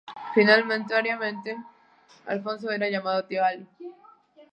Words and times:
Familiarmente, 0.33 1.55
Alfonso 2.25 2.71
era 2.71 2.89
llamado 2.89 3.23
"Tío 3.25 3.45
Ali". 3.45 3.67